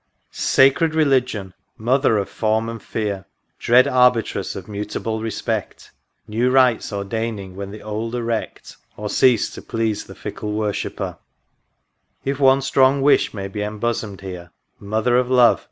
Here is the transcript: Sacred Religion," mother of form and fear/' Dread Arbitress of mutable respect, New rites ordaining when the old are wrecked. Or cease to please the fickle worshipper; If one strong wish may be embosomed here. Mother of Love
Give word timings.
Sacred 0.31 0.95
Religion," 0.95 1.53
mother 1.89 2.17
of 2.17 2.27
form 2.27 2.67
and 2.69 2.79
fear/' 2.79 3.25
Dread 3.59 3.87
Arbitress 3.87 4.55
of 4.55 4.67
mutable 4.67 5.21
respect, 5.21 5.91
New 6.27 6.49
rites 6.49 6.91
ordaining 6.91 7.55
when 7.55 7.69
the 7.69 7.83
old 7.83 8.15
are 8.15 8.23
wrecked. 8.23 8.77
Or 8.97 9.11
cease 9.11 9.51
to 9.51 9.61
please 9.61 10.05
the 10.05 10.15
fickle 10.15 10.53
worshipper; 10.53 11.19
If 12.25 12.39
one 12.39 12.63
strong 12.63 13.03
wish 13.03 13.31
may 13.35 13.47
be 13.47 13.59
embosomed 13.61 14.21
here. 14.21 14.49
Mother 14.79 15.19
of 15.19 15.29
Love 15.29 15.59